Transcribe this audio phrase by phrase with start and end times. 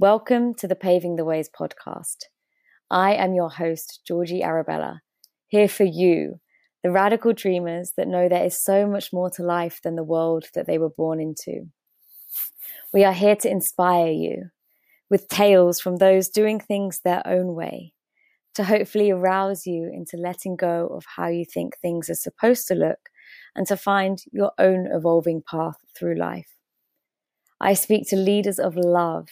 [0.00, 2.26] Welcome to the Paving the Ways podcast.
[2.88, 5.00] I am your host, Georgie Arabella,
[5.48, 6.38] here for you,
[6.84, 10.44] the radical dreamers that know there is so much more to life than the world
[10.54, 11.64] that they were born into.
[12.94, 14.50] We are here to inspire you
[15.10, 17.92] with tales from those doing things their own way,
[18.54, 22.76] to hopefully arouse you into letting go of how you think things are supposed to
[22.76, 23.00] look
[23.56, 26.54] and to find your own evolving path through life.
[27.60, 29.26] I speak to leaders of love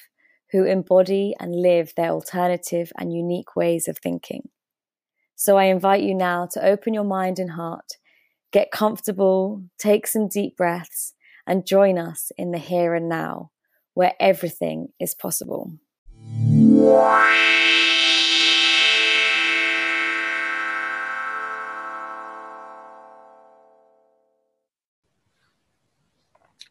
[0.52, 4.48] who embody and live their alternative and unique ways of thinking.
[5.34, 7.98] So I invite you now to open your mind and heart,
[8.52, 11.12] get comfortable, take some deep breaths,
[11.46, 13.50] and join us in the here and now,
[13.94, 15.72] where everything is possible.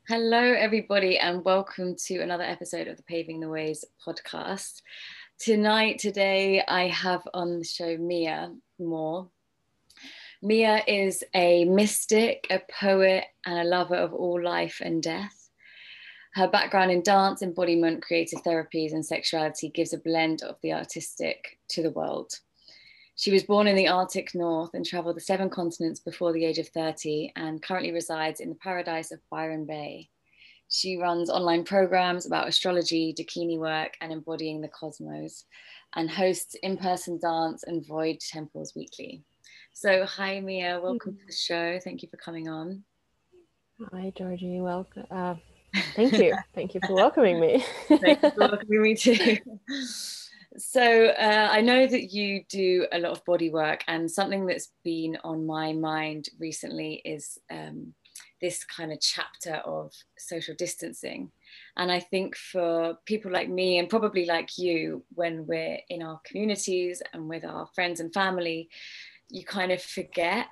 [0.08, 4.84] Hello, everybody, and welcome to another episode of the Paving the Ways podcast.
[5.40, 9.32] Tonight, today, I have on the show Mia Moore.
[10.44, 15.50] Mia is a mystic, a poet, and a lover of all life and death.
[16.36, 21.58] Her background in dance, embodiment, creative therapies, and sexuality gives a blend of the artistic
[21.70, 22.32] to the world.
[23.18, 26.58] She was born in the Arctic North and traveled the seven continents before the age
[26.58, 30.10] of 30 and currently resides in the paradise of Byron Bay.
[30.68, 35.46] She runs online programs about astrology, Dakini work, and embodying the cosmos,
[35.96, 39.24] and hosts in person dance and void temples weekly.
[39.72, 40.82] So, hi, Mia.
[40.82, 41.80] Welcome to the show.
[41.82, 42.84] Thank you for coming on.
[43.94, 44.60] Hi, Georgie.
[44.60, 45.06] Welcome.
[45.10, 45.36] Uh,
[45.96, 46.36] thank you.
[46.56, 47.64] thank you for welcoming me.
[47.88, 49.38] thank you for welcoming me too.
[50.58, 54.72] So uh, I know that you do a lot of body work, and something that's
[54.84, 57.94] been on my mind recently is um,
[58.40, 61.32] this kind of chapter of social distancing.
[61.76, 66.22] And I think for people like me, and probably like you, when we're in our
[66.24, 68.70] communities and with our friends and family,
[69.30, 70.48] you kind of forget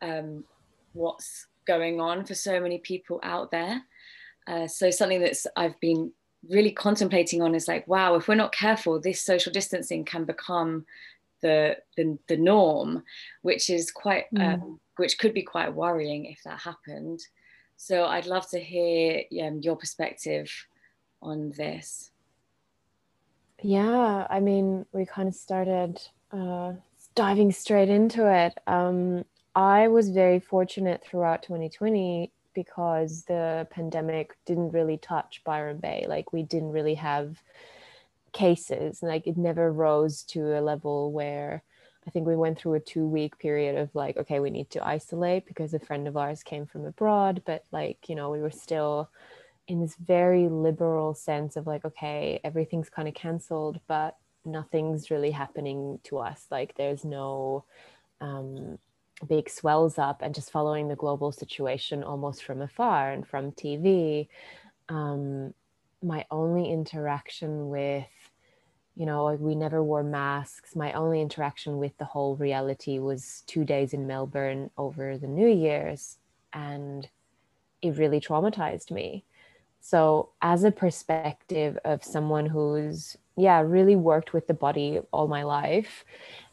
[0.00, 0.44] um,
[0.94, 3.82] what's going on for so many people out there.
[4.46, 6.12] Uh, so something that's I've been
[6.48, 10.86] really contemplating on is like, wow, if we're not careful, this social distancing can become
[11.40, 13.02] the the, the norm,
[13.42, 14.54] which is quite mm.
[14.54, 17.20] um, which could be quite worrying if that happened.
[17.76, 20.50] So I'd love to hear um, your perspective
[21.20, 22.10] on this.
[23.60, 26.00] Yeah, I mean, we kind of started
[26.32, 26.72] uh,
[27.14, 28.58] diving straight into it.
[28.66, 29.24] Um,
[29.54, 36.06] I was very fortunate throughout 2020 because the pandemic didn't really touch Byron Bay.
[36.08, 37.42] Like we didn't really have
[38.32, 41.62] cases, like it never rose to a level where
[42.06, 44.86] I think we went through a two week period of like, okay, we need to
[44.86, 48.50] isolate because a friend of ours came from abroad, but like, you know, we were
[48.50, 49.08] still
[49.68, 55.30] in this very liberal sense of like, okay, everything's kind of canceled, but nothing's really
[55.30, 56.46] happening to us.
[56.50, 57.64] Like there's no
[58.20, 58.78] um
[59.28, 64.28] big swells up and just following the global situation almost from afar and from TV.
[64.88, 65.54] Um,
[66.02, 68.06] my only interaction with,
[68.96, 70.74] you know, we never wore masks.
[70.74, 75.48] My only interaction with the whole reality was two days in Melbourne over the New
[75.48, 76.18] Year's,
[76.52, 77.08] and
[77.80, 79.24] it really traumatized me.
[79.80, 85.42] So, as a perspective of someone who's, yeah, really worked with the body all my
[85.42, 86.04] life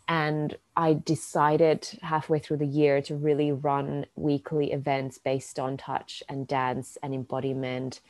[0.10, 6.24] and I decided halfway through the year to really run weekly events based on touch
[6.28, 8.02] and dance and embodiment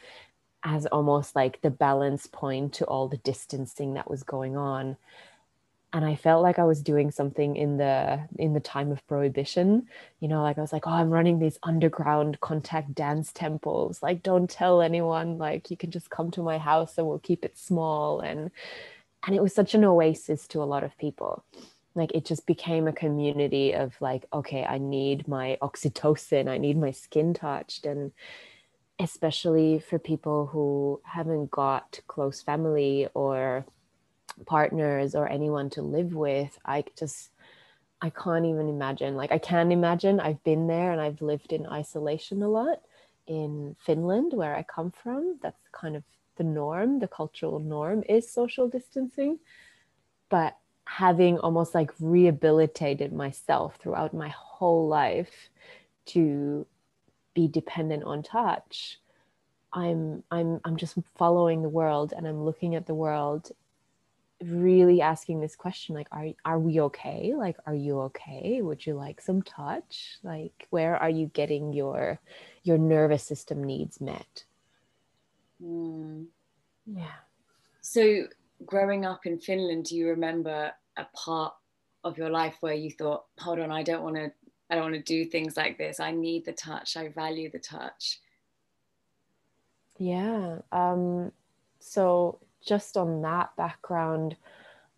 [0.64, 4.96] as almost like the balance point to all the distancing that was going on.
[5.92, 9.88] And i felt like i was doing something in the in the time of prohibition.
[10.22, 14.02] You know like i was like oh i'm running these underground contact dance temples.
[14.02, 15.38] Like don't tell anyone.
[15.38, 18.22] Like you can just come to my house and we'll keep it small.
[18.22, 18.52] And
[19.26, 21.44] and it was such an oasis to a lot of people
[21.96, 26.78] like it just became a community of like okay i need my oxytocin i need
[26.78, 27.86] my skin touched.
[27.86, 28.12] And
[29.00, 33.66] especially for people who haven't got close family or
[34.46, 37.30] partners or anyone to live with i just
[38.02, 39.16] i can't even imagine.
[39.16, 42.82] Like i can imagine i've been there and i've lived in isolation a lot
[43.28, 45.40] in finland where i come from.
[45.42, 46.04] That's kind of
[46.38, 49.40] the norm the cultural norm is social distancing.
[50.30, 50.56] But
[50.98, 55.50] having almost like rehabilitated myself throughout my whole life
[56.06, 56.66] to
[57.34, 59.00] be dependent on touch
[59.72, 63.52] i'm i'm i'm just following the world and i'm looking at the world
[64.44, 67.34] really asking this question like are are we okay?
[67.36, 68.62] Like are you okay?
[68.62, 70.18] Would you like some touch?
[70.24, 72.20] Like where are you getting your
[72.64, 74.46] your nervous system needs met?
[75.62, 76.28] Mm.
[76.86, 77.20] yeah.
[77.82, 78.28] So,
[78.66, 81.54] growing up in Finland, do you remember a part
[82.04, 84.32] of your life where you thought, "Hold on, I don't want to,
[84.70, 86.00] I don't want to do things like this.
[86.00, 86.98] I need the touch.
[86.98, 88.20] I value the touch."
[89.98, 90.60] Yeah.
[90.72, 91.32] Um,
[91.80, 94.38] so, just on that background,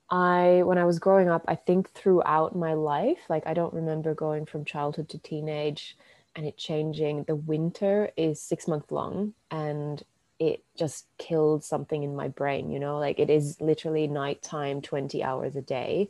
[0.09, 4.13] I, when I was growing up, I think throughout my life, like I don't remember
[4.13, 5.98] going from childhood to teenage
[6.36, 7.24] and it changing.
[7.24, 10.03] The winter is six months long and
[10.42, 15.24] it just killed something in my brain, you know, like it is literally nighttime 20
[15.24, 16.10] hours a day.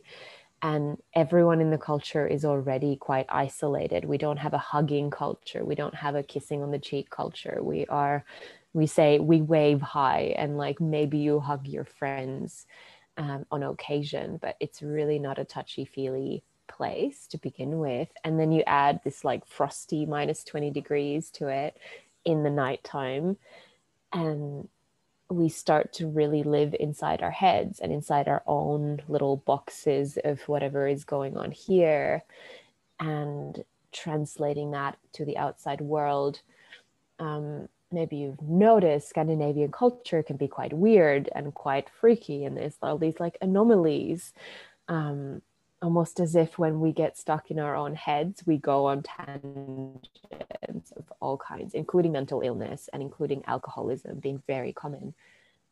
[0.62, 4.06] And everyone in the culture is already quite isolated.
[4.06, 5.66] We don't have a hugging culture.
[5.66, 7.58] We don't have a kissing on the cheek culture.
[7.62, 8.24] We are,
[8.72, 12.64] we say, we wave high and like maybe you hug your friends
[13.18, 18.08] um, on occasion, but it's really not a touchy feely place to begin with.
[18.24, 21.76] And then you add this like frosty minus 20 degrees to it
[22.24, 23.36] in the nighttime
[24.12, 24.68] and
[25.30, 30.40] we start to really live inside our heads and inside our own little boxes of
[30.42, 32.22] whatever is going on here
[33.00, 36.40] and translating that to the outside world.
[37.18, 42.76] Um, maybe you've noticed scandinavian culture can be quite weird and quite freaky and there's
[42.82, 44.32] all these like anomalies.
[44.88, 45.42] Um,
[45.82, 50.08] almost as if when we get stuck in our own heads, we go on tangents
[50.96, 55.12] of all kinds, including mental illness and including alcoholism being very common.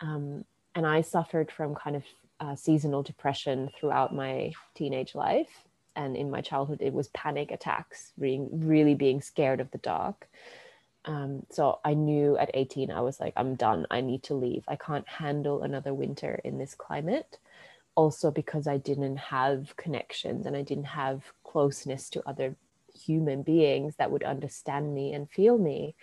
[0.00, 2.04] Um, and I suffered from kind of
[2.40, 5.64] uh, seasonal depression throughout my teenage life.
[5.94, 10.28] And in my childhood, it was panic attacks, being, really being scared of the dark.
[11.04, 13.86] Um, so I knew at 18, I was like, I'm done.
[13.90, 14.64] I need to leave.
[14.68, 17.38] I can't handle another winter in this climate
[17.94, 22.56] also because I didn't have connections and I didn't have closeness to other
[22.94, 25.94] human beings that would understand me and feel me.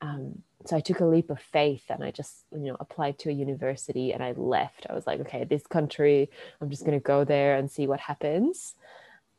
[0.00, 3.30] Um, so I took a leap of faith and I just, you know, applied to
[3.30, 4.86] a university and I left.
[4.88, 6.30] I was like, okay, this country,
[6.60, 8.74] I'm just going to go there and see what happens.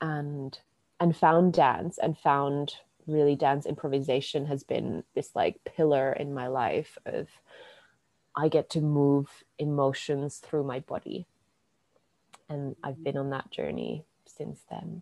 [0.02, 0.58] And
[1.02, 2.76] and found dance and found
[3.08, 7.28] really dance improvisation has been this like pillar in my life of
[8.36, 11.26] I get to move emotions through my body
[12.50, 15.02] and I've been on that journey since then.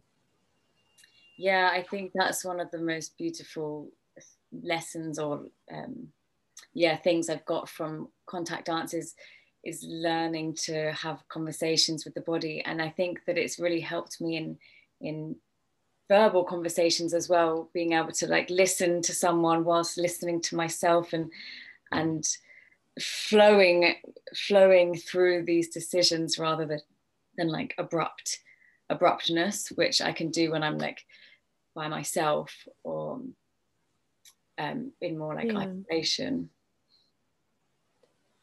[1.37, 3.89] Yeah, I think that's one of the most beautiful
[4.63, 6.07] lessons or um,
[6.73, 9.13] yeah things I've got from contact dances
[9.63, 14.21] is learning to have conversations with the body, and I think that it's really helped
[14.21, 14.57] me in
[15.01, 15.35] in
[16.09, 21.13] verbal conversations as well, being able to like listen to someone whilst listening to myself
[21.13, 21.31] and
[21.91, 22.25] and
[22.99, 23.95] flowing
[24.35, 26.79] flowing through these decisions rather than
[27.37, 28.39] than like abrupt
[28.89, 31.03] abruptness, which I can do when I'm like
[31.75, 32.51] by myself
[32.83, 33.21] or
[34.57, 35.67] um, in more like yeah.
[35.91, 36.49] isolation.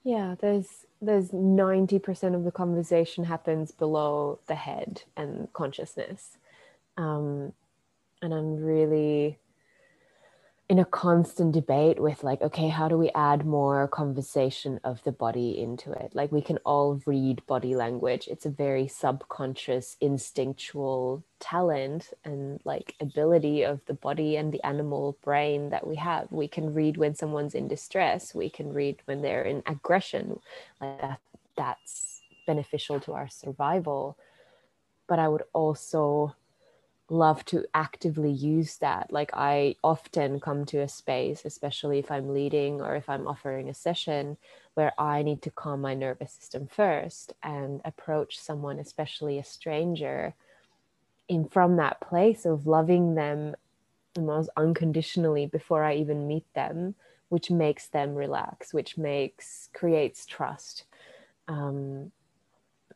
[0.05, 0.69] Yeah, there's
[1.01, 6.39] there's 90% of the conversation happens below the head and consciousness.
[6.97, 7.53] Um,
[8.23, 9.39] and I'm really
[10.71, 15.13] in a constant debate with like okay how do we add more conversation of the
[15.13, 16.13] body into it?
[16.15, 18.29] Like we can all read body language.
[18.29, 25.19] It's a very subconscious instinctual talent and like ability of the body and the animal
[25.23, 26.29] brain that we have.
[26.31, 28.35] We can read when someone's in distress.
[28.35, 30.41] We can read when they're in aggression.
[30.81, 31.21] Like that,
[31.59, 34.17] that's beneficial to our survival.
[35.07, 36.35] But i would also
[37.11, 39.13] love to actively use that.
[39.13, 43.69] Like I often come to a space, especially if I'm leading or if I'm offering
[43.69, 44.37] a session,
[44.75, 50.35] where I need to calm my nervous system first and approach someone, especially a stranger,
[51.29, 53.55] in from that place of loving them
[54.17, 56.95] almost unconditionally before I even meet them,
[57.29, 60.85] which makes them relax, which makes creates trust.
[61.49, 62.13] Um,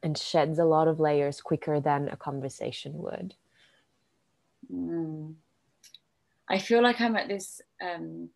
[0.03, 3.35] and sheds a lot of layers quicker than a conversation would.
[4.73, 5.35] Mm.
[6.49, 8.31] I feel like I'm at this um,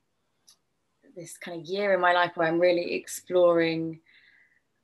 [1.16, 4.00] this kind of year in my life where I'm really exploring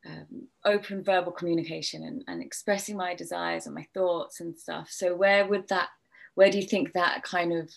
[0.07, 4.89] um, open verbal communication and, and expressing my desires and my thoughts and stuff.
[4.91, 5.89] So where would that,
[6.35, 7.71] where do you think that kind of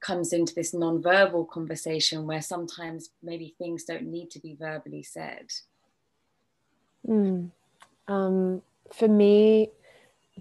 [0.00, 5.46] comes into this non-verbal conversation where sometimes maybe things don't need to be verbally said?
[7.08, 7.50] Mm.
[8.06, 8.62] Um,
[8.92, 9.70] for me,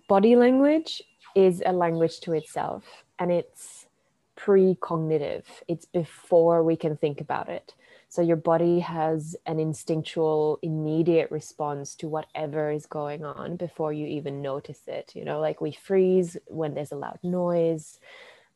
[0.08, 1.02] body language
[1.36, 3.88] is a language to itself and it's
[4.36, 5.46] pre-cognitive.
[5.68, 7.74] It's before we can think about it.
[8.10, 14.06] So your body has an instinctual immediate response to whatever is going on before you
[14.06, 15.40] even notice it you know?
[15.40, 18.00] Like we freeze when there's a loud noise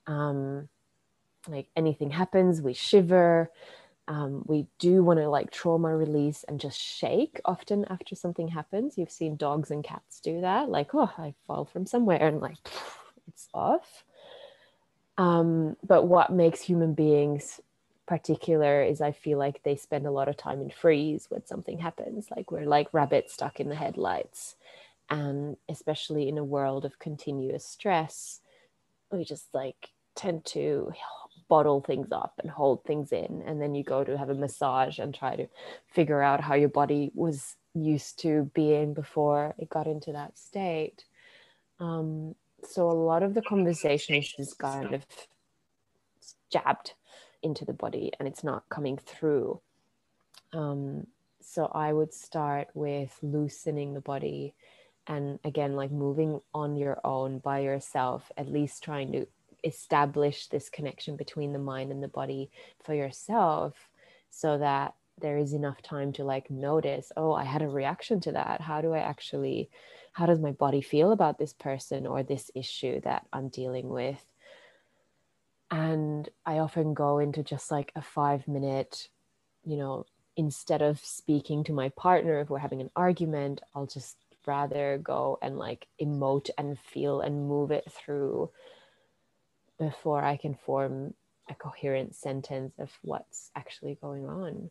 [0.05, 0.69] um,
[1.48, 3.51] like anything happens we shiver
[4.08, 8.98] Um, we do want to like trauma release and just shake often after something happens.
[8.98, 12.58] You've seen dogs and cats do that, like, oh, I fall from somewhere and like
[13.28, 14.04] it's off.
[15.18, 17.60] Um, but what makes human beings
[18.08, 21.80] particular is I feel like they spend a lot of time in freeze when something
[21.80, 22.28] happens.
[22.36, 24.56] Like we're like rabbits stuck in the headlights.
[25.10, 28.42] And especially in a world of continuous stress,
[29.12, 30.92] we just like tend to
[31.50, 35.00] bottle things up and hold things in and then you go to have a massage
[35.00, 35.48] and try to
[35.88, 41.06] figure out how your body was used to being before it got into that state.
[41.80, 45.06] Um, so a lot of the conversation is just kind of
[46.51, 46.94] jabbed
[47.44, 49.62] into the body and it's not coming through.
[50.54, 51.08] Um,
[51.48, 54.54] so i would start with loosening the body
[55.08, 59.25] and again like moving on your own by yourself at least trying to
[59.68, 62.50] establish this connection between the mind and the body
[62.84, 63.74] for yourself
[64.30, 68.32] so that there is enough time to like notice oh i had a reaction to
[68.32, 68.62] that.
[68.62, 69.70] How do i actually
[70.14, 74.24] how does my body feel about this person or this issue that i'm dealing with?
[75.70, 79.10] And i often go into just like a 5 minute
[79.66, 80.06] you know
[80.36, 85.38] instead of speaking to my partner if we're having an argument i'll just rather go
[85.42, 88.50] and like emote and feel and move it through
[89.79, 91.13] before I can form
[91.50, 94.69] a coherent sentence of what's actually going on.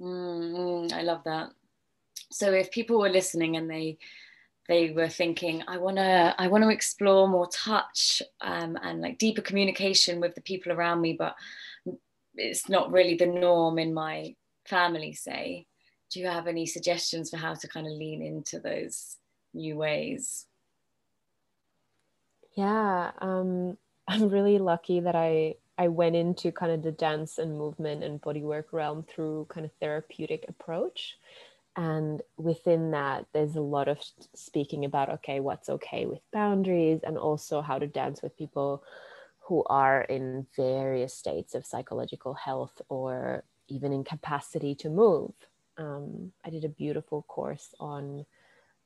[0.00, 1.50] Mm, I love that.
[2.30, 3.98] So if people were listening and they
[4.66, 9.18] they were thinking, I want to I want to explore more touch um, and like
[9.18, 11.36] deeper communication with the people around me, but
[12.34, 15.12] it's not really the norm in my family.
[15.12, 15.66] Say,
[16.10, 19.16] do you have any suggestions for how to kind of lean into those
[19.52, 20.46] new ways?
[22.56, 23.76] Yeah, um,
[24.08, 28.20] I'm really lucky that I I went into kind of the dance and movement and
[28.20, 31.16] bodywork realm through kind of therapeutic approach.
[31.76, 33.98] And within that, there's a lot of
[34.34, 38.84] speaking about okay, what's okay with boundaries, and also how to dance with people
[39.40, 45.32] who are in various states of psychological health or even incapacity to move.
[45.76, 48.24] Um, I did a beautiful course on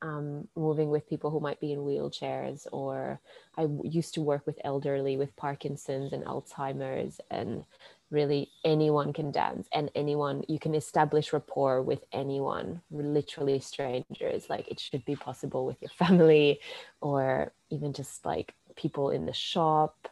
[0.01, 3.19] um, moving with people who might be in wheelchairs, or
[3.57, 7.65] I used to work with elderly with Parkinson's and Alzheimer's, and
[8.09, 14.49] really anyone can dance, and anyone you can establish rapport with anyone, literally strangers.
[14.49, 16.59] Like it should be possible with your family,
[17.01, 20.07] or even just like people in the shop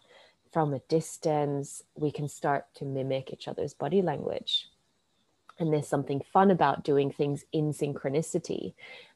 [0.52, 1.84] from a distance.
[1.96, 4.68] We can start to mimic each other's body language.
[5.60, 8.74] And there's something fun about doing things in synchronicity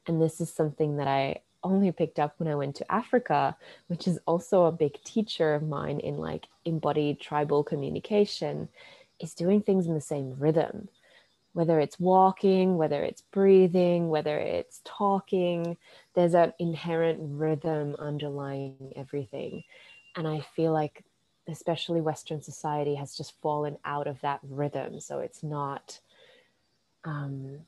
[0.07, 3.55] and this is something that I only picked up when I went to Africa,
[3.87, 8.67] which is also a big teacher of mine in like embodied tribal communication,
[9.19, 10.89] is doing things in the same rhythm.
[11.53, 15.77] Whether it's walking, whether it's breathing, whether it's talking,
[16.15, 19.63] there's an inherent rhythm underlying everything.
[20.15, 21.03] And I feel like,
[21.47, 24.99] especially Western society, has just fallen out of that rhythm.
[25.01, 25.99] So it's not
[27.03, 27.59] um,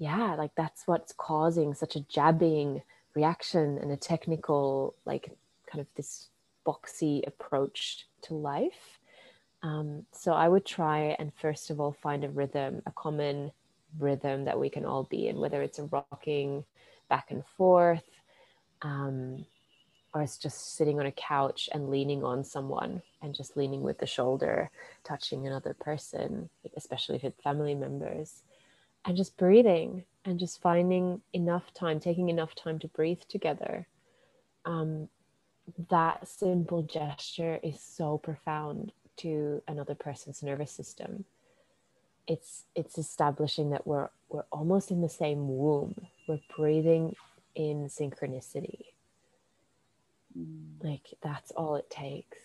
[0.00, 2.82] yeah like that's what's causing such a jabbing
[3.14, 5.30] reaction and a technical like
[5.70, 6.28] kind of this
[6.66, 8.98] boxy approach to life.
[9.62, 13.52] Um, so i would try and first of all find a rhythm a common
[13.98, 16.64] rhythm that we can all be in whether it's a rocking
[17.10, 18.08] back and forth
[18.80, 19.44] um,
[20.14, 23.98] or it's just sitting on a couch and leaning on someone and just leaning with
[23.98, 24.70] the shoulder
[25.04, 28.42] touching another person especially if it's family members
[29.04, 33.86] and just breathing and just finding enough time, taking enough time to breathe together.
[34.64, 35.08] Um,
[35.88, 41.24] that simple gesture is so profound to another person's nervous system.
[42.26, 45.94] It's it's establishing that we're we're almost in the same womb.
[46.28, 47.14] We're breathing
[47.54, 48.84] in synchronicity.
[50.38, 50.82] Mm.
[50.82, 52.38] Like that's all it takes.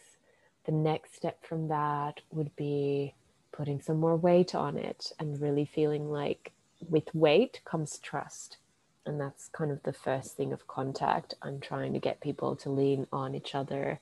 [0.66, 3.14] The next step from that would be
[3.56, 6.52] putting some more weight on it and really feeling like
[6.90, 8.58] with weight comes trust.
[9.06, 11.36] And that's kind of the first thing of contact.
[11.42, 14.00] I'm trying to get people to lean on each other,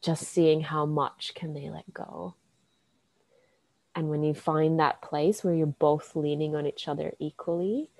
[0.00, 2.34] just seeing how much can they let go.
[3.94, 7.90] And when you find that place where you're both leaning on each other equally,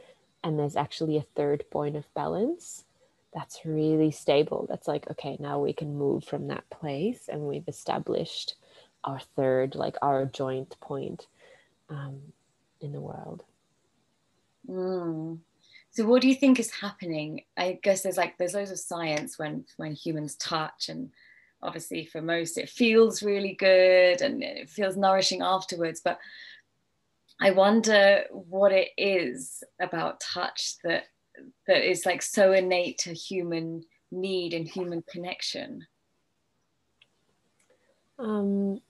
[0.42, 2.84] and there's actually a third point of balance,
[3.34, 4.66] that's really stable.
[4.68, 8.54] That's like, okay, now we can move from that place and we've established
[9.04, 11.26] our third, like our joint point
[11.88, 12.20] um,
[12.80, 13.44] in the world.
[14.68, 15.38] Mm.
[15.90, 17.44] So what do you think is happening?
[17.56, 21.10] I guess there's like there's loads of science when when humans touch and
[21.62, 26.18] obviously for most it feels really good and it feels nourishing afterwards but
[27.40, 31.04] I wonder what it is about touch that
[31.66, 35.86] that is like so innate to human need and human connection.
[38.18, 38.80] Um,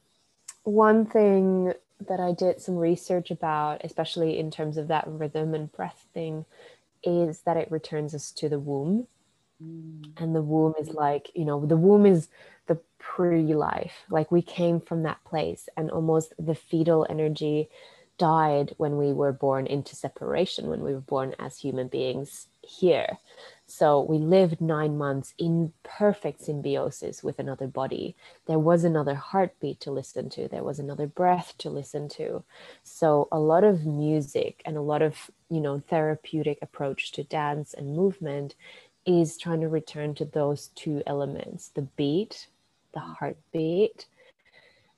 [0.65, 1.73] one thing
[2.09, 6.45] that I did some research about, especially in terms of that rhythm and breath thing,
[7.03, 9.07] is that it returns us to the womb.
[9.63, 10.11] Mm.
[10.17, 12.29] And the womb is like, you know, the womb is
[12.67, 14.05] the pre life.
[14.11, 17.69] Like we came from that place, and almost the fetal energy
[18.19, 23.19] died when we were born into separation, when we were born as human beings here.
[23.75, 28.15] So we lived nine months in perfect symbiosis with another body.
[28.45, 32.45] There was another heartbeat to listen to, there was another breath to listen to.
[32.83, 37.73] So a lot of music and a lot of, you know, therapeutic approach to dance
[37.73, 38.57] and movement
[39.07, 42.49] is trying to return to those two elements the beat,
[42.93, 44.05] the heartbeat,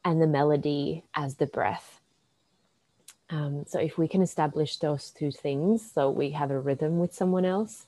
[0.04, 2.00] and the melody as the breath.
[3.30, 7.14] Um, so if we can establish those two things, so we have a rhythm with
[7.14, 7.86] someone else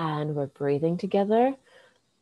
[0.00, 1.54] and we're breathing together,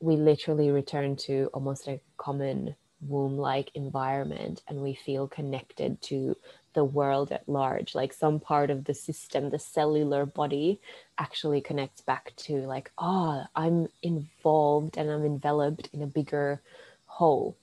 [0.01, 6.37] we literally return to almost a common womb like environment and we feel connected to
[6.75, 7.95] the world at large.
[7.95, 10.81] Like some part of the system, the cellular body
[11.19, 16.61] actually connects back to, like, oh, I'm involved and I'm enveloped in a bigger
[17.07, 17.57] whole.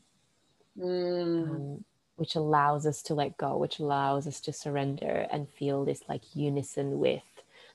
[0.79, 1.49] Mm.
[1.49, 6.03] Um, which allows us to let go, which allows us to surrender and feel this
[6.07, 7.23] like unison with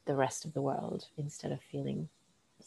[0.06, 2.08] the rest of the world instead of feeling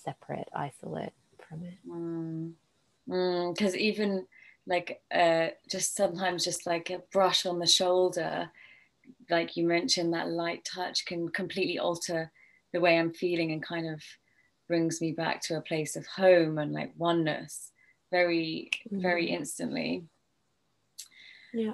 [0.04, 1.14] separate, isolate
[1.48, 1.78] from it.
[1.86, 3.76] Because mm.
[3.76, 4.26] mm, even
[4.66, 8.50] like uh, just sometimes just like a brush on the shoulder,
[9.30, 12.32] like you mentioned, that light touch can completely alter
[12.72, 14.02] the way I'm feeling and kind of
[14.68, 17.72] brings me back to a place of home and like oneness
[18.12, 19.02] very, mm.
[19.02, 20.04] very instantly.
[21.54, 21.74] Yeah.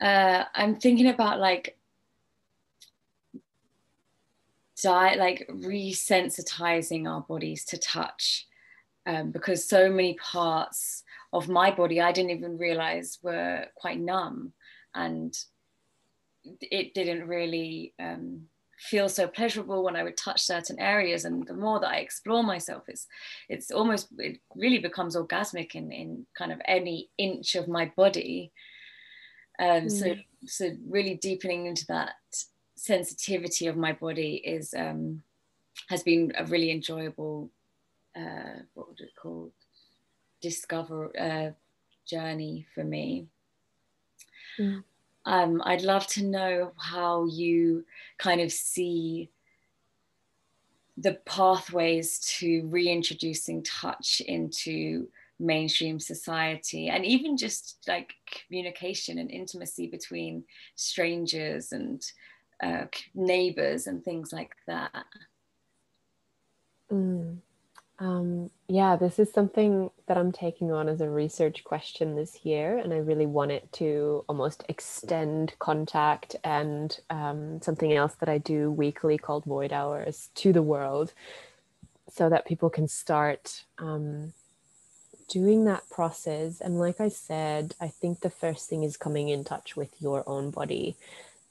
[0.00, 1.76] Uh, I'm thinking about like
[4.82, 8.46] diet, like resensitizing our bodies to touch,
[9.06, 11.02] um, because so many parts
[11.32, 14.52] of my body I didn't even realize were quite numb,
[14.94, 15.36] and
[16.44, 18.46] it didn't really um,
[18.78, 21.24] feel so pleasurable when I would touch certain areas.
[21.24, 23.06] And the more that I explore myself, it's
[23.48, 28.52] it's almost it really becomes orgasmic in in kind of any inch of my body.
[29.58, 29.90] Um, mm.
[29.90, 30.14] So
[30.46, 32.14] so really deepening into that
[32.80, 35.22] sensitivity of my body is um,
[35.88, 37.50] has been a really enjoyable
[38.16, 39.52] uh, what would it called
[40.40, 41.50] discover uh,
[42.06, 43.26] journey for me.
[44.58, 44.82] Mm.
[45.26, 47.84] Um, I'd love to know how you
[48.18, 49.30] kind of see
[50.96, 59.86] the pathways to reintroducing touch into mainstream society and even just like communication and intimacy
[59.86, 62.02] between strangers and
[62.62, 65.04] uh, neighbors and things like that.
[66.90, 67.38] Mm.
[67.98, 72.78] Um, yeah, this is something that I'm taking on as a research question this year,
[72.78, 78.38] and I really want it to almost extend contact and um, something else that I
[78.38, 81.12] do weekly called Void Hours to the world
[82.10, 84.32] so that people can start um,
[85.28, 86.60] doing that process.
[86.62, 90.26] And like I said, I think the first thing is coming in touch with your
[90.26, 90.96] own body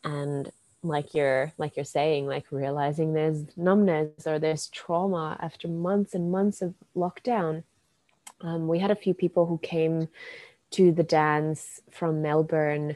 [0.03, 0.51] and
[0.83, 6.31] like you're like you're saying like realizing there's numbness or there's trauma after months and
[6.31, 7.63] months of lockdown.
[8.41, 10.07] Um, we had a few people who came
[10.71, 12.95] to the dance from melbourne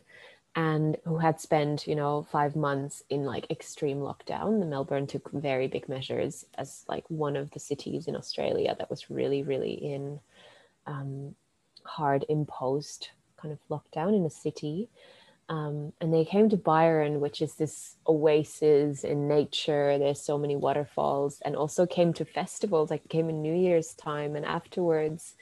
[0.56, 4.60] and who had spent you know five months in like extreme lockdown.
[4.60, 8.90] The melbourne took very big measures as like one of the cities in australia that
[8.90, 10.20] was really really in
[10.86, 11.36] um,
[11.84, 14.88] hard imposed kind of lockdown in a city
[15.50, 19.98] um, and they came to Byron, which is this oasis in nature.
[19.98, 24.36] There's so many waterfalls, and also came to festivals, like came in New Year's time
[24.36, 25.36] and afterwards,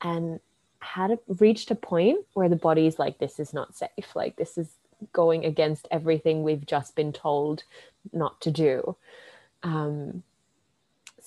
[0.00, 0.40] and
[0.80, 4.14] had a, reached a point where the body's like, this is not safe.
[4.14, 4.70] Like this is
[5.12, 7.64] going against everything we've just been told
[8.12, 8.96] not to do.
[9.62, 10.22] Um,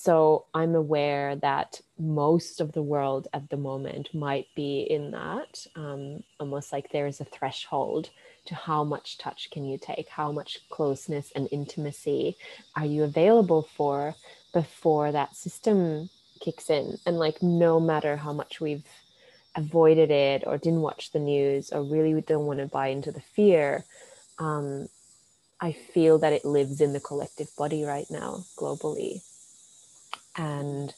[0.02, 5.68] so I'm aware that most of the world at the moment might be in that,
[5.76, 8.10] um, almost like there is a threshold
[8.46, 12.38] to how much touch can you take, how much closeness and intimacy
[12.78, 14.16] are you available for
[14.54, 16.10] before that system
[16.40, 16.98] kicks in.
[17.06, 18.86] And like, no matter how much we've
[19.54, 23.20] avoided it or didn't watch the news or really don't want to buy into the
[23.36, 23.84] fear,
[24.38, 24.88] um,
[25.60, 29.24] I feel that it lives in the collective body right now globally
[30.40, 30.94] and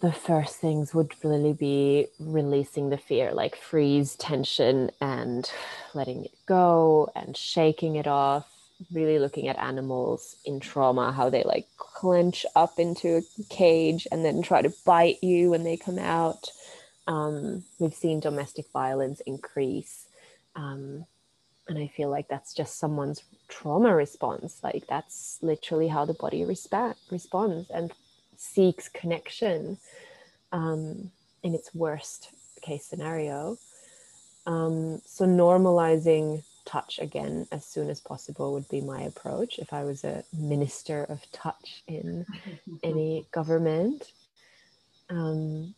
[0.00, 5.50] the first things would really be releasing the fear, like freeze tension and
[5.94, 8.52] letting it go and shaking it off.
[8.92, 14.22] Really looking at animals in trauma, how they like clench up into a cage and
[14.22, 16.50] then try to bite you when they come out.
[17.06, 20.08] Um, we've seen domestic violence increase.
[20.56, 21.06] Um,
[21.68, 24.60] and I feel like that's just someone's trauma response.
[24.62, 27.70] Like that's literally how the body resp- responds.
[27.70, 27.92] And
[28.36, 29.78] seeks connection
[30.52, 31.10] um,
[31.42, 32.30] in its worst
[32.62, 33.58] case scenario.
[34.46, 39.84] Um, so normalizing touch again as soon as possible would be my approach if I
[39.84, 42.26] was a minister of touch in
[42.82, 44.12] any government.
[45.08, 45.74] Um,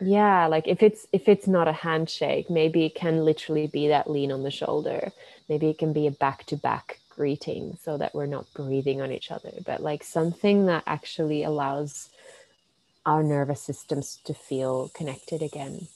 [0.00, 4.10] yeah, like if it's if it's not a handshake, maybe it can literally be that
[4.10, 5.12] lean on the shoulder.
[5.48, 9.10] Maybe it can be a back to back greeting so that we're not breathing on
[9.10, 12.10] each other, but like something that actually allows
[13.06, 15.88] our nervous systems to feel connected again.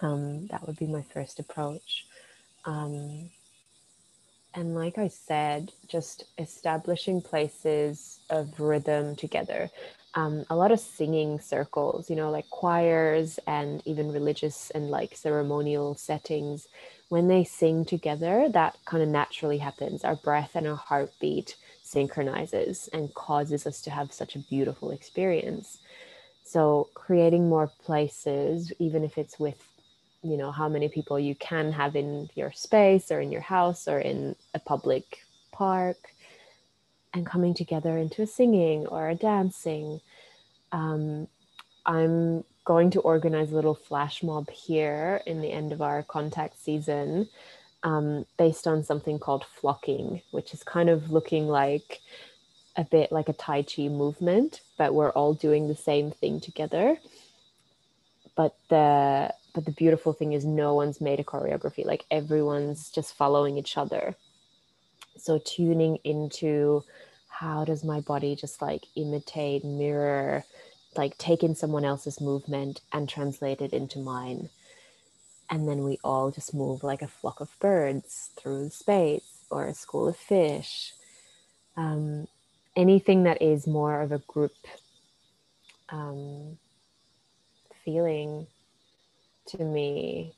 [0.00, 2.06] Um, that would be my first approach.
[2.64, 3.30] Um,
[4.54, 9.70] and like I said, just establishing places of rhythm together.
[10.14, 15.16] Um, a lot of singing circles, you know, like choirs and even religious and like
[15.16, 16.68] ceremonial settings
[17.08, 20.02] when they sing together, that kind of naturally happens.
[20.02, 25.78] Our breath and our heartbeat synchronizes and causes us to have such a beautiful experience.
[26.44, 29.62] So, creating more places, even if it's with,
[30.22, 33.86] you know, how many people you can have in your space or in your house
[33.86, 35.98] or in a public park,
[37.14, 40.00] and coming together into a singing or a dancing.
[40.72, 41.28] Um,
[41.84, 46.58] I'm going to organize a little flash mob here in the end of our contact
[46.58, 47.28] season
[47.82, 52.00] um, based on something called flocking, which is kind of looking like
[52.76, 56.96] a bit like a Tai Chi movement, but we're all doing the same thing together.
[58.34, 61.84] But the but the beautiful thing is no one's made a choreography.
[61.84, 64.14] Like everyone's just following each other.
[65.18, 66.84] So tuning into
[67.42, 70.44] how does my body just like imitate, mirror,
[70.96, 74.48] like take in someone else's movement and translate it into mine.
[75.50, 79.74] And then we all just move like a flock of birds through space or a
[79.74, 80.92] school of fish.
[81.76, 82.28] Um,
[82.76, 84.54] anything that is more of a group
[85.88, 86.58] um,
[87.84, 88.46] feeling
[89.48, 90.32] to me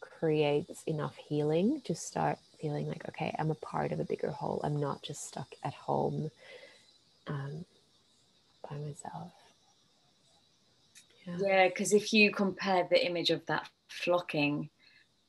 [0.00, 4.60] creates enough healing to start feeling like, okay, I'm a part of a bigger whole.
[4.64, 6.30] I'm not just stuck at home
[7.26, 7.64] um,
[8.68, 9.32] by myself.
[11.38, 14.70] Yeah, because yeah, if you compare the image of that flocking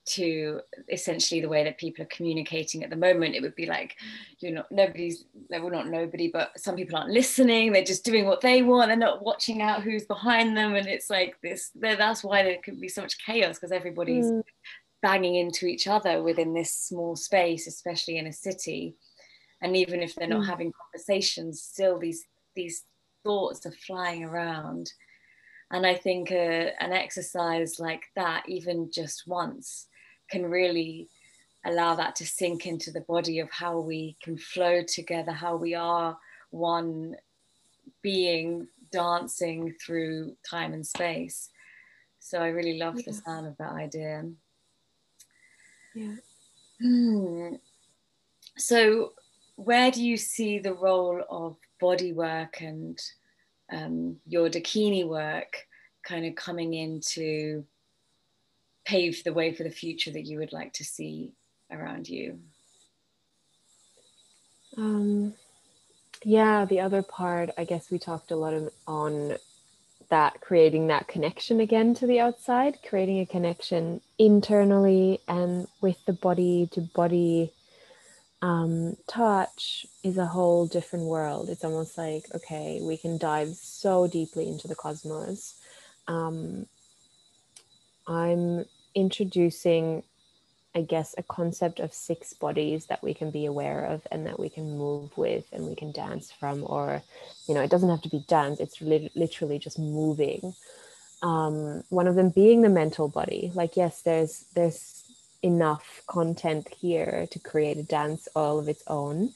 [0.06, 3.96] to essentially the way that people are communicating at the moment, it would be like,
[4.39, 7.72] you know, nobody's, well, not nobody, but some people aren't listening.
[7.72, 8.89] They're just doing what they want.
[8.89, 10.74] They're not watching out who's behind them.
[10.74, 14.42] And it's like this, that's why there could be so much chaos because everybody's mm.
[15.01, 18.95] Banging into each other within this small space, especially in a city.
[19.62, 20.47] And even if they're not mm.
[20.47, 22.83] having conversations, still these, these
[23.23, 24.91] thoughts are flying around
[25.71, 29.88] and I think uh, an exercise like that, even just once,
[30.31, 31.09] can really
[31.65, 35.75] allow that to sink into the body of how we can flow together, how we
[35.75, 36.17] are
[36.49, 37.15] one
[38.01, 41.49] being dancing through time and space.
[42.19, 43.03] So I really love yeah.
[43.07, 44.23] the sound of that idea.
[45.99, 46.15] Yeah.
[46.79, 47.55] Hmm.
[48.57, 49.12] So,
[49.57, 52.97] where do you see the role of body work and
[53.69, 55.67] um, your Dakini work
[56.03, 57.65] kind of coming in to
[58.85, 61.33] pave the way for the future that you would like to see
[61.69, 62.39] around you?
[64.77, 65.33] Um,
[66.23, 69.35] yeah, the other part, I guess we talked a lot of, on
[70.10, 76.13] that creating that connection again to the outside, creating a connection internally and with the
[76.13, 77.54] body to body
[78.41, 81.50] um, touch is a whole different world.
[81.50, 85.56] It's almost like, okay, we can dive so deeply into the cosmos.
[86.08, 86.65] Um,
[88.08, 90.04] I'm introducing,
[90.75, 94.39] I guess, a concept of six bodies that we can be aware of and that
[94.39, 97.01] we can move with and we can dance from, or,
[97.47, 100.53] you know, it doesn't have to be dance, it's li- literally just moving.
[101.21, 103.51] Um, one of them being the mental body.
[103.53, 104.99] Like, yes, there's, there's,
[105.41, 109.34] enough content here to create a dance all of its own.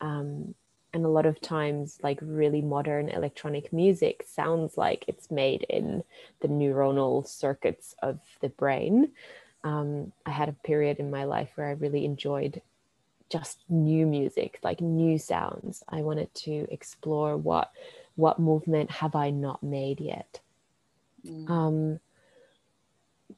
[0.00, 0.54] Um,
[0.92, 6.02] and a lot of times, like really modern electronic music sounds like it's made in
[6.40, 9.12] the neuronal circuits of the brain.
[9.62, 12.62] Um, I had a period in my life where I really enjoyed
[13.30, 15.84] just new music, like new sounds.
[15.88, 17.70] I wanted to explore what
[18.16, 20.40] what movement have I not made yet?
[21.24, 21.50] Mm.
[21.50, 22.00] Um,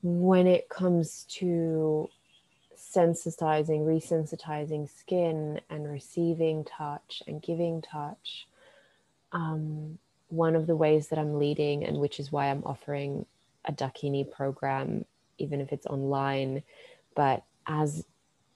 [0.02, 2.08] when it comes to
[2.76, 8.48] sensitizing, resensitizing skin and receiving touch and giving touch,
[9.32, 13.26] um, one of the ways that I'm leading, and which is why I'm offering
[13.64, 15.04] a Dakini program,
[15.38, 16.62] even if it's online,
[17.14, 18.04] but as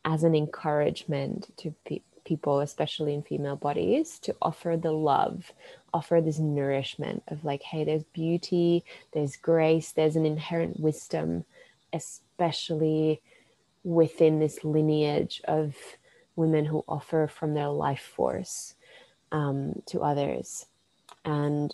[0.04, 5.52] as an encouragement to pe- people, especially in female bodies, to offer the love,
[5.92, 11.44] offer this nourishment of like, hey, there's beauty, there's grace, there's an inherent wisdom,
[11.92, 13.20] especially
[13.84, 15.74] within this lineage of
[16.34, 18.74] women who offer from their life force
[19.32, 20.66] um, to others.
[21.24, 21.72] And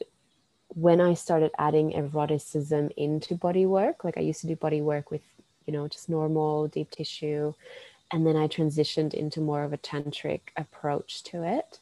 [0.74, 5.10] when I started adding eroticism into body work, like I used to do body work
[5.10, 5.22] with,
[5.66, 7.52] you know, just normal deep tissue
[8.12, 11.80] and then I transitioned into more of a tantric approach to it,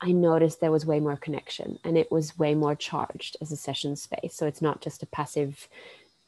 [0.00, 3.56] I noticed there was way more connection and it was way more charged as a
[3.56, 4.34] session space.
[4.34, 5.66] So it's not just a passive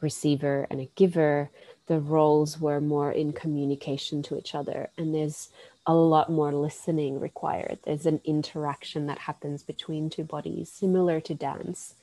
[0.00, 1.50] receiver and a giver.
[1.86, 5.50] The roles were more in communication to each other, and there's
[5.90, 7.78] a lot more listening required.
[7.84, 11.94] There's an interaction that happens between two bodies, similar to dance.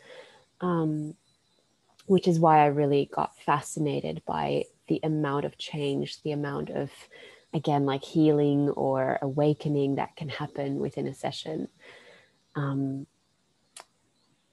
[0.61, 1.15] Um,
[2.07, 6.89] which is why I really got fascinated by the amount of change, the amount of,
[7.53, 11.67] again, like healing or awakening that can happen within a session.
[12.55, 13.07] Um,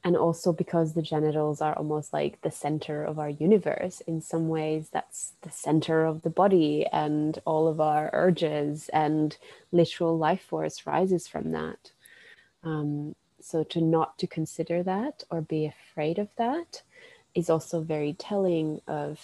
[0.05, 4.49] and also because the genitals are almost like the center of our universe in some
[4.49, 9.39] ways that's the center of the body and all of our urges and
[9.73, 11.91] literal life force rises from that.
[12.63, 16.83] Um, so to not to consider that or be afraid of that
[17.35, 19.21] is also very telling of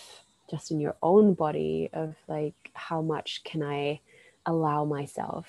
[0.50, 4.00] just in your own body of like how much can i
[4.46, 5.46] allow myself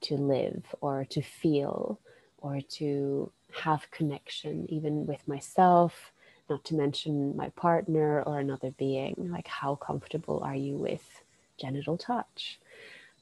[0.00, 2.00] to live or to feel
[2.38, 6.12] or to have connection even with myself
[6.50, 11.22] not to mention my partner or another being like how comfortable are you with
[11.58, 12.58] genital touch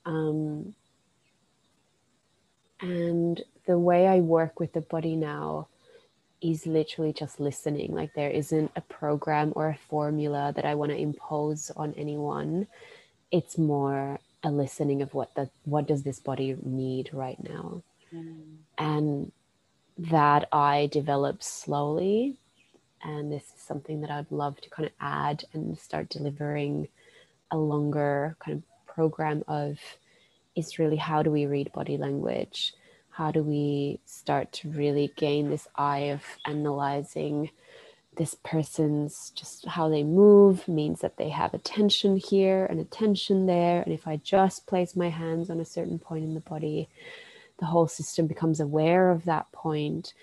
[0.07, 0.75] um,
[2.81, 5.66] and the way i work with the body now
[6.40, 7.95] is literally just listening.
[7.95, 12.66] Like there isn't a program or a formula that I want to impose on anyone.
[13.31, 17.83] It's more a listening of what the what does this body need right now.
[18.12, 18.57] Mm.
[18.79, 19.33] And
[20.01, 22.37] that I develop slowly.
[23.03, 26.89] And this is something that I'd love to kind of add and start delivering
[27.51, 29.79] a longer kind of program of
[30.57, 32.75] is really how do we read body language?
[33.11, 37.51] how do we start to really gain this eye of analyzing
[38.17, 43.83] this person's just how they move means that they have attention here and attention there
[43.83, 46.89] and if i just place my hands on a certain point in the body
[47.61, 50.14] the whole system becomes aware of that point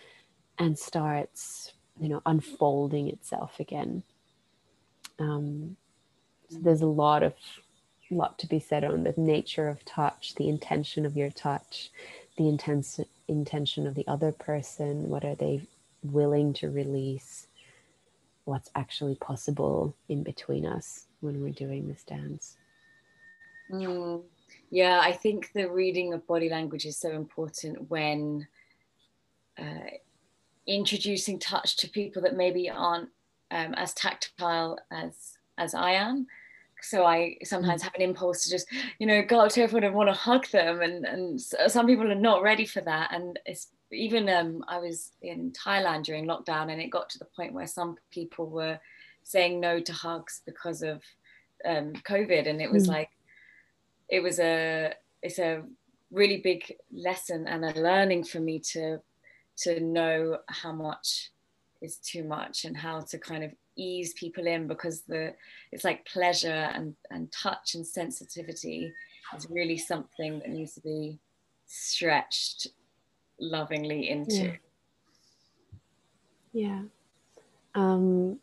[0.60, 4.04] and starts you know unfolding itself again.
[5.20, 5.78] Um,
[6.50, 7.34] so there's a lot of
[8.10, 11.92] lot to be said on the nature of touch the intention of your touch
[12.38, 15.62] the intense intention of the other person what are they
[16.04, 17.48] willing to release
[18.46, 22.56] what's actually possible in between us when we're doing this dance.
[23.72, 24.24] Mm,
[24.70, 28.48] yeah i think the reading of body language is so important when
[29.60, 29.90] uh,
[30.68, 33.10] introducing touch to people that maybe aren't
[33.52, 36.28] um, as tactile as as i am
[36.82, 37.86] so I sometimes mm.
[37.86, 38.68] have an impulse to just,
[39.00, 42.12] you know, go up to everyone and want to hug them, and and some people
[42.12, 43.14] are not ready for that.
[43.14, 47.26] And it's even um, I was in Thailand during lockdown, and it got to the
[47.26, 48.80] point where some people were
[49.24, 51.02] saying no to hugs because of
[51.66, 52.92] um, COVID, and it was mm.
[52.92, 53.10] like,
[54.10, 55.64] it was a it's a
[56.12, 59.00] really big lesson and a learning for me to
[59.58, 61.32] to know how much
[61.82, 65.34] is too much and how to kind of ease people in because the
[65.72, 68.92] it's like pleasure and and touch and sensitivity
[69.36, 71.20] is really something that needs to be
[71.68, 72.68] stretched
[73.40, 74.56] lovingly into yeah,
[76.54, 76.82] yeah.
[77.76, 78.40] Um,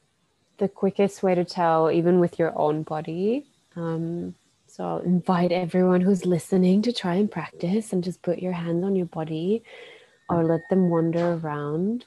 [0.58, 4.36] the quickest way to tell even with your own body um,
[4.74, 8.82] so I'll invite everyone who's listening to try and practice and just put your hands
[8.82, 9.62] on your body
[10.28, 12.06] or let them wander around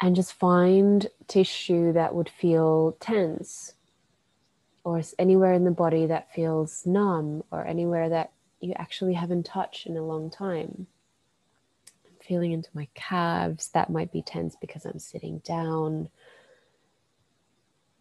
[0.00, 3.74] and just find tissue that would feel tense
[4.82, 9.86] or anywhere in the body that feels numb or anywhere that you actually haven't touched
[9.86, 10.88] in a long time.
[12.04, 16.08] I'm feeling into my calves, that might be tense because I'm sitting down.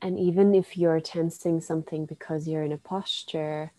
[0.02, 3.72] And even if you're tensing something because you're in a posture,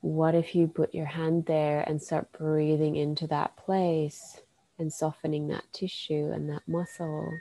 [0.00, 4.40] what if you put your hand there and start breathing into that place
[4.78, 7.32] and softening that tissue and that muscle?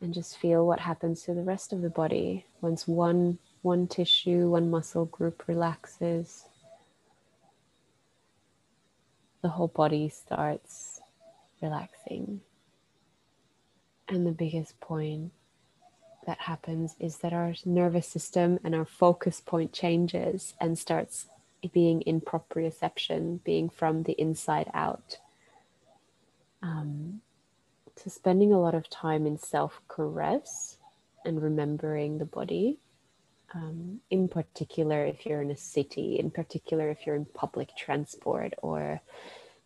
[0.00, 4.50] And just feel what happens to the rest of the body once one one tissue,
[4.50, 6.44] one muscle group relaxes.
[9.42, 11.00] The whole body starts
[11.60, 12.42] relaxing.
[14.08, 15.32] And the biggest point
[16.26, 21.26] that happens is that our nervous system and our focus point changes and starts
[21.72, 25.18] being in proprioception, being from the inside out.
[26.62, 27.20] Um,
[27.96, 30.76] so, spending a lot of time in self caress
[31.24, 32.78] and remembering the body,
[33.54, 38.54] um, in particular, if you're in a city, in particular, if you're in public transport
[38.62, 39.00] or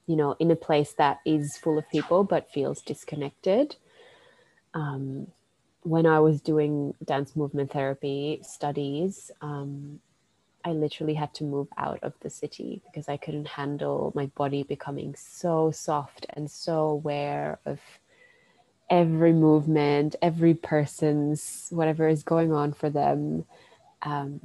[0.06, 3.76] you know, in a place that is full of people but feels disconnected.
[4.74, 5.26] Um,
[5.82, 10.00] when I was doing dance movement therapy studies, um,
[10.64, 14.62] I literally had to move out of the city because I couldn't handle my body
[14.62, 17.80] becoming so soft and so aware of
[18.90, 23.44] every movement, every person's whatever is going on for them.
[24.02, 24.40] Um,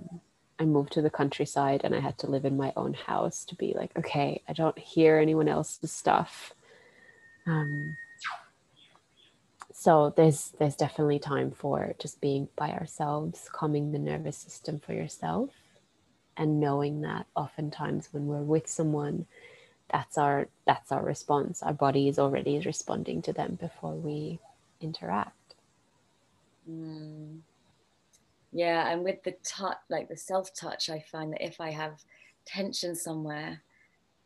[0.58, 3.56] I moved to the countryside and I had to live in my own house to
[3.56, 6.54] be like, okay, I don't hear anyone else's stuff.
[7.46, 7.98] Um,
[9.86, 14.94] so there's there's definitely time for just being by ourselves calming the nervous system for
[14.94, 15.52] yourself
[16.38, 19.28] and knowing that oftentimes when we're with someone
[19.92, 24.40] that's our that's our response our body is already responding to them before we
[24.82, 25.54] interact
[26.68, 27.38] mm.
[28.52, 32.02] yeah and with the touch like the self touch i find that if i have
[32.44, 33.62] tension somewhere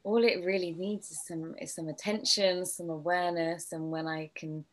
[0.05, 4.63] all it really needs is some is some attention some awareness and when i can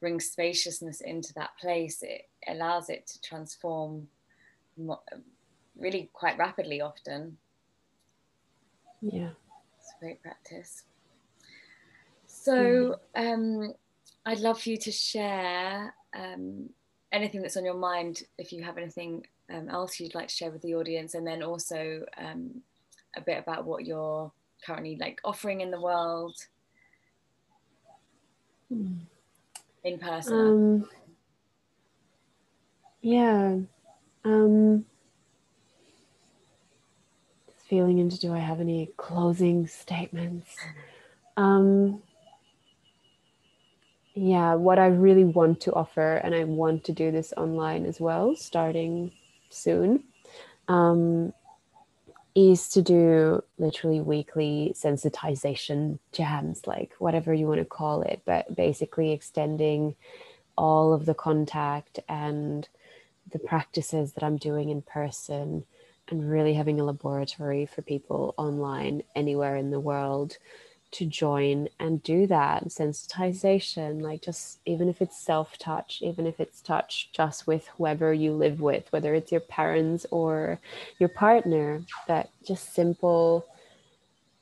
[0.00, 4.08] bring spaciousness into that place, it allows it to transform
[5.78, 7.36] really quite rapidly often.
[9.00, 9.30] Yeah.
[9.78, 10.84] It's a great practice.
[12.26, 13.72] So um,
[14.24, 16.68] I'd love for you to share um,
[17.12, 20.50] anything that's on your mind, if you have anything um, else you'd like to share
[20.50, 22.62] with the audience, and then also um,
[23.16, 24.30] a bit about what you're
[24.64, 26.36] currently like offering in the world.
[28.72, 29.00] Mm
[29.86, 30.34] in person?
[30.34, 30.88] Um,
[33.00, 33.56] yeah.
[34.24, 34.84] Um,
[37.46, 40.56] just feeling into do I have any closing statements?
[41.36, 42.02] Um,
[44.14, 48.00] yeah, what I really want to offer, and I want to do this online as
[48.00, 49.12] well, starting
[49.50, 50.02] soon,
[50.68, 51.32] um,
[52.36, 58.54] is to do literally weekly sensitization jams, like whatever you want to call it, but
[58.54, 59.96] basically extending
[60.56, 62.68] all of the contact and
[63.32, 65.64] the practices that I'm doing in person
[66.08, 70.36] and really having a laboratory for people online anywhere in the world
[70.96, 76.40] to join and do that sensitization like just even if it's self touch even if
[76.40, 80.58] it's touch just with whoever you live with whether it's your parents or
[80.98, 83.46] your partner that just simple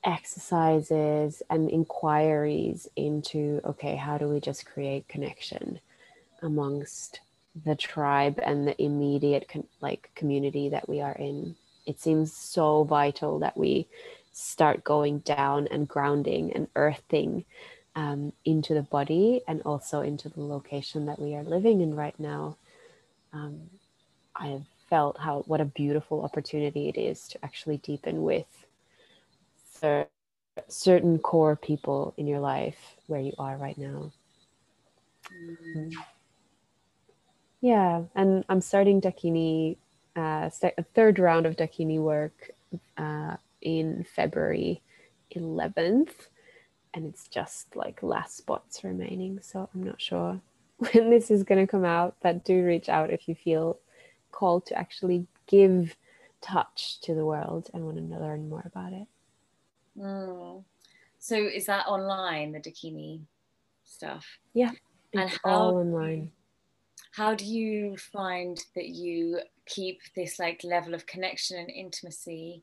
[0.04, 5.80] exercises and inquiries into okay how do we just create connection
[6.42, 7.20] amongst
[7.64, 11.56] the tribe and the immediate con- like community that we are in?
[11.86, 13.86] It seems so vital that we
[14.34, 17.44] start going down and grounding and earthing
[17.96, 22.18] um, into the body and also into the location that we are living in right
[22.18, 22.56] now.
[23.32, 23.70] Um,
[24.36, 28.66] I have felt how what a beautiful opportunity it is to actually deepen with
[29.80, 30.08] cer-
[30.68, 34.12] certain core people in your life where you are right now.
[35.32, 35.90] Mm-hmm.
[37.60, 39.76] Yeah, and I'm starting Dakini,
[40.16, 42.50] uh, a third round of Dakini work
[42.98, 44.82] uh, in February
[45.34, 46.28] 11th
[46.92, 50.40] and it's just like last spots remaining so i'm not sure
[50.76, 53.78] when this is going to come out but do reach out if you feel
[54.30, 55.96] called to actually give
[56.40, 59.06] touch to the world and want to learn more about it.
[59.98, 60.64] Mm.
[61.18, 63.20] so is that online the dakini
[63.84, 64.26] stuff?
[64.52, 64.72] Yeah
[65.14, 66.32] and how, all online.
[67.12, 72.62] How do you find that you keep this like level of connection and intimacy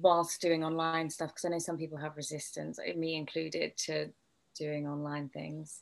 [0.00, 4.10] whilst doing online stuff because I know some people have resistance, me included, to
[4.58, 5.80] doing online things.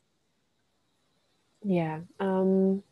[1.64, 2.00] Yeah.
[2.20, 2.82] Um,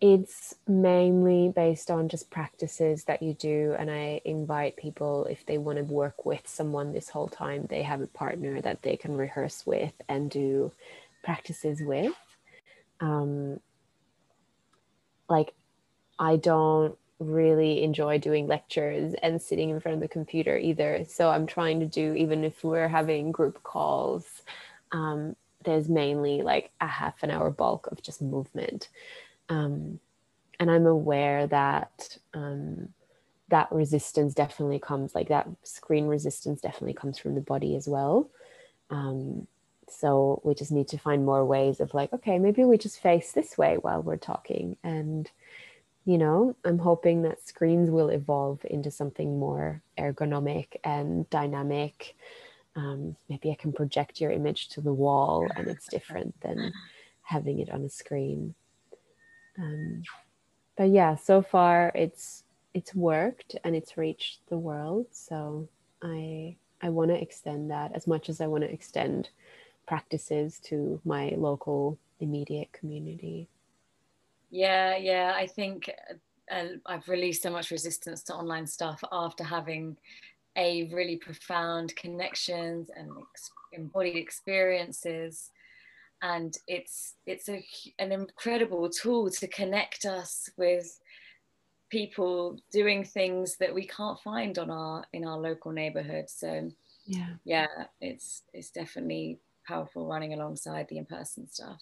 [0.00, 3.76] it's mainly based on just practices that you do.
[3.78, 7.82] And I invite people, if they want to work with someone this whole time, they
[7.82, 10.72] have a partner that they can rehearse with and do
[11.22, 12.12] practices with.
[13.00, 13.60] Um,
[15.28, 15.54] like
[16.18, 21.04] I don't really enjoy doing lectures and sitting in front of the computer either.
[21.08, 24.42] So I'm trying to do, even if we're having group calls,
[24.92, 28.88] um, there's mainly like a half an hour bulk of just movement.
[29.48, 30.00] Um,
[30.58, 32.88] and I'm aware that um,
[33.48, 38.30] that resistance definitely comes, like that screen resistance definitely comes from the body as well.
[38.90, 39.46] Um,
[39.88, 43.32] so we just need to find more ways of like, okay, maybe we just face
[43.32, 45.30] this way while we're talking and
[46.04, 52.14] you know i'm hoping that screens will evolve into something more ergonomic and dynamic.
[52.74, 56.72] Um, maybe i can project your image to the wall and it's different than
[57.22, 58.54] having it on a screen.
[59.58, 60.02] Um,
[60.76, 62.44] but yeah so far it's
[62.74, 65.06] it's worked and it's reached the world.
[65.12, 65.68] So
[66.02, 69.28] i i want to extend that as much as i want to extend
[69.86, 73.48] practices to my local immediate community
[74.52, 75.32] yeah, yeah.
[75.34, 75.90] I think
[76.50, 79.96] uh, I've released so much resistance to online stuff after having
[80.56, 85.50] a really profound connections and ex- embodied experiences.
[86.20, 87.64] And it's it's a,
[87.98, 91.00] an incredible tool to connect us with
[91.88, 96.26] people doing things that we can't find on our in our local neighborhood.
[96.28, 96.70] So
[97.06, 97.30] yeah.
[97.44, 97.66] yeah
[98.02, 101.80] it's it's definitely powerful running alongside the in-person stuff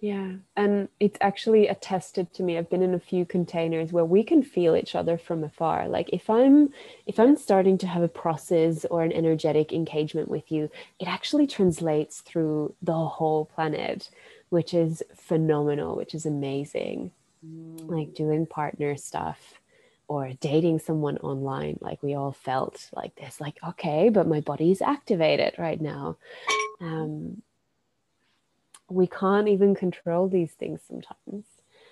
[0.00, 2.56] yeah, and it's actually attested to me.
[2.56, 5.88] I've been in a few containers where we can feel each other from afar.
[5.88, 6.72] Like if I'm
[7.06, 11.46] if I'm starting to have a process or an energetic engagement with you, it actually
[11.46, 14.08] translates through the whole planet,
[14.48, 17.10] which is phenomenal, which is amazing.
[17.46, 17.90] Mm.
[17.90, 19.60] Like doing partner stuff
[20.08, 24.82] or dating someone online, like we all felt like this, like, okay, but my body's
[24.82, 26.16] activated right now.
[26.80, 27.42] Um,
[28.90, 31.44] we can't even control these things sometimes.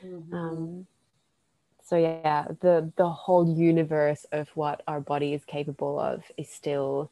[0.05, 0.35] Mm-hmm.
[0.35, 0.87] Um,
[1.85, 7.11] so yeah, the the whole universe of what our body is capable of is still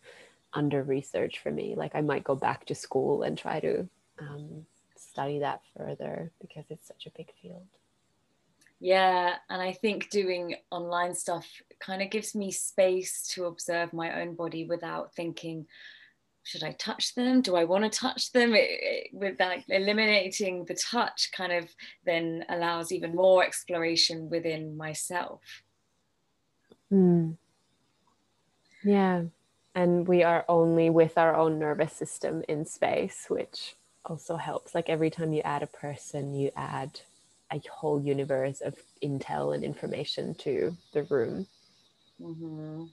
[0.52, 1.74] under research for me.
[1.76, 4.66] Like I might go back to school and try to um,
[4.96, 7.66] study that further because it's such a big field.
[8.78, 11.46] Yeah, and I think doing online stuff
[11.78, 15.66] kind of gives me space to observe my own body without thinking,
[16.46, 17.40] should I touch them?
[17.40, 18.54] Do I want to touch them?
[18.54, 21.68] It, it, with that, eliminating the touch kind of
[22.04, 25.40] then allows even more exploration within myself.
[26.92, 27.36] Mm.
[28.84, 29.24] Yeah.
[29.74, 33.74] And we are only with our own nervous system in space, which
[34.04, 34.72] also helps.
[34.72, 37.00] Like every time you add a person, you add
[37.52, 41.48] a whole universe of intel and information to the room.
[42.22, 42.84] Mm-hmm.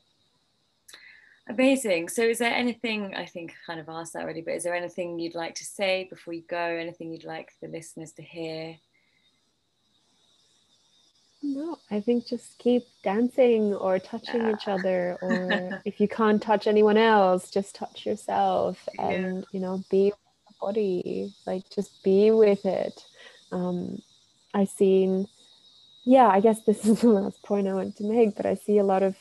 [1.50, 2.08] Amazing.
[2.08, 4.76] So, is there anything I think I kind of asked that already, but is there
[4.76, 6.58] anything you'd like to say before you go?
[6.58, 8.78] Anything you'd like the listeners to hear?
[11.42, 14.54] No, I think just keep dancing or touching yeah.
[14.54, 19.44] each other, or if you can't touch anyone else, just touch yourself and yeah.
[19.52, 23.04] you know, be with the body, like just be with it.
[23.52, 24.02] Um,
[24.54, 25.28] I seen,
[26.06, 28.78] yeah, I guess this is the last point I want to make, but I see
[28.78, 29.18] a lot of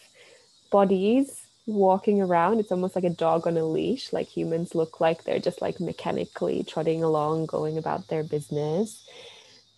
[0.70, 2.58] bodies walking around.
[2.58, 4.12] It's almost like a dog on a leash.
[4.12, 9.08] Like humans look like they're just like mechanically trotting along, going about their business.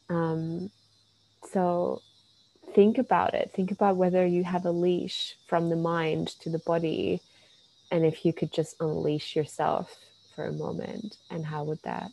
[0.09, 0.71] Um,
[1.51, 2.03] so
[2.75, 3.53] think about it.
[3.55, 7.21] Think about whether you have a leash from the mind to the body,
[7.91, 9.97] and if you could just unleash yourself
[10.35, 12.11] for a moment, and how would that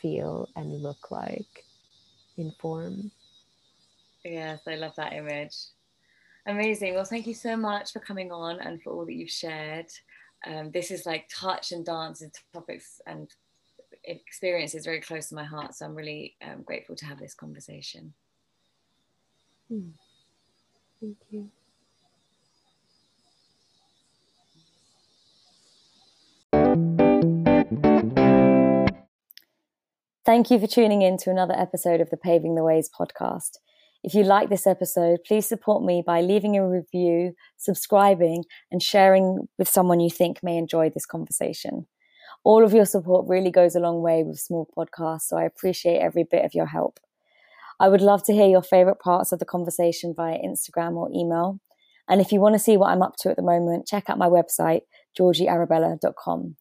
[0.00, 1.64] feel and look like
[2.36, 3.10] in form?
[4.24, 5.54] Yes, I love that image.
[6.46, 6.94] Amazing.
[6.94, 9.86] Well, thank you so much for coming on and for all that you've shared.
[10.46, 13.30] Um, this is like touch and dance and topics and
[14.04, 15.74] experiences very close to my heart.
[15.74, 18.12] So I'm really um, grateful to have this conversation.
[19.68, 19.90] Hmm.
[21.00, 21.50] Thank you.
[30.26, 33.58] Thank you for tuning in to another episode of the Paving the Ways podcast.
[34.04, 39.48] If you like this episode, please support me by leaving a review, subscribing, and sharing
[39.56, 41.86] with someone you think may enjoy this conversation.
[42.44, 46.00] All of your support really goes a long way with small podcasts, so I appreciate
[46.00, 47.00] every bit of your help.
[47.80, 51.58] I would love to hear your favorite parts of the conversation via Instagram or email.
[52.06, 54.18] And if you want to see what I'm up to at the moment, check out
[54.18, 54.82] my website,
[55.18, 56.56] georgiearabella.com.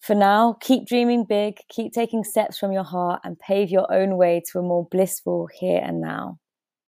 [0.00, 4.16] For now, keep dreaming big, keep taking steps from your heart, and pave your own
[4.16, 6.38] way to a more blissful here and now.